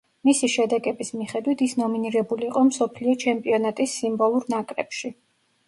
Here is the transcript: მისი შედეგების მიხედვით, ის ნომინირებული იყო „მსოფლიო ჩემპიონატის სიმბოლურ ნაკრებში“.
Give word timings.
მისი 0.27 0.47
შედეგების 0.53 1.11
მიხედვით, 1.17 1.61
ის 1.67 1.75
ნომინირებული 1.83 2.49
იყო 2.53 2.65
„მსოფლიო 2.71 3.15
ჩემპიონატის 3.27 3.97
სიმბოლურ 4.01 4.51
ნაკრებში“. 4.59 5.17